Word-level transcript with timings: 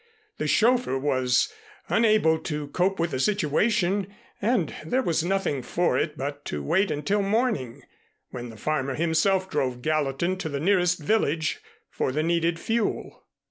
The 0.39 0.47
chauffeur 0.47 0.97
was 0.97 1.53
unable 1.87 2.39
to 2.39 2.69
cope 2.69 2.99
with 2.99 3.11
the 3.11 3.19
situation 3.19 4.07
and 4.41 4.73
there 4.83 5.03
was 5.03 5.23
nothing 5.23 5.61
for 5.61 5.95
it 5.95 6.17
but 6.17 6.43
to 6.45 6.63
wait 6.63 6.89
until 6.89 7.21
morning, 7.21 7.83
when 8.31 8.49
the 8.49 8.57
farmer 8.57 8.95
himself 8.95 9.47
drove 9.47 9.83
Gallatin 9.83 10.39
to 10.39 10.49
the 10.49 10.59
nearest 10.59 10.97
village 11.01 11.59
for 11.91 12.11
the 12.11 12.23
needed 12.23 12.59
fuel. 12.59 13.27